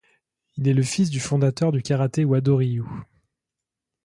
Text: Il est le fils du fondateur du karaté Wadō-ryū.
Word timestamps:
Il 0.57 0.67
est 0.67 0.73
le 0.73 0.81
fils 0.81 1.11
du 1.11 1.19
fondateur 1.19 1.71
du 1.71 1.83
karaté 1.83 2.25
Wadō-ryū. 2.25 2.87